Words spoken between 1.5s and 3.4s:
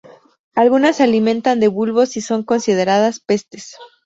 de bulbos y son consideradas